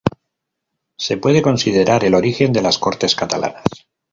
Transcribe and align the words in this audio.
Se 0.97 1.17
puede 1.17 1.43
considerar 1.43 2.03
el 2.05 2.15
origen 2.15 2.51
de 2.53 2.63
las 2.63 2.79
Cortes 2.79 3.13
Catalanas. 3.15 3.65